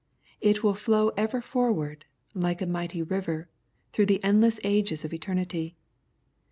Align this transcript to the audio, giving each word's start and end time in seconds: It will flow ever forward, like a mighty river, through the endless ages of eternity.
It 0.39 0.63
will 0.63 0.73
flow 0.73 1.09
ever 1.09 1.41
forward, 1.41 2.05
like 2.33 2.59
a 2.59 2.65
mighty 2.65 3.03
river, 3.03 3.49
through 3.93 4.07
the 4.07 4.23
endless 4.23 4.59
ages 4.63 5.05
of 5.05 5.13
eternity. 5.13 5.75